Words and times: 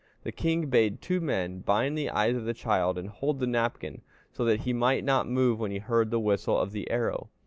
The 0.23 0.31
king 0.31 0.65
bade 0.65 0.99
two 0.99 1.21
men 1.21 1.59
bind 1.59 1.95
the 1.95 2.09
eyes 2.09 2.35
of 2.35 2.45
the 2.45 2.55
child 2.55 2.97
and 2.97 3.07
hold 3.07 3.39
the 3.39 3.45
napkin, 3.45 4.01
so 4.33 4.43
that 4.45 4.61
he 4.61 4.73
might 4.73 5.03
not 5.03 5.29
move 5.29 5.59
when 5.59 5.69
he 5.69 5.77
heard 5.77 6.09
the 6.09 6.19
whistle 6.19 6.57
of 6.57 6.71
the 6.71 6.89
arrow. 6.89 7.29